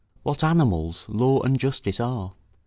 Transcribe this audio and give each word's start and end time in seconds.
what 0.23 0.43
animals 0.43 1.05
law 1.09 1.39
and 1.43 1.59
justice 1.59 1.99
are? 1.99 2.33